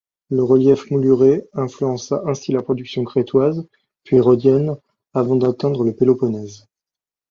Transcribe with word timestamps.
Le 0.31 0.41
relief 0.43 0.89
mouluré 0.89 1.47
influença 1.53 2.23
ainsi 2.25 2.51
la 2.51 2.63
production 2.63 3.03
crétoise, 3.03 3.67
puis 4.03 4.19
rhodienne, 4.19 4.75
avant 5.13 5.35
d'atteindre 5.35 5.83
le 5.83 5.93
Péloponnèse. 5.93 6.65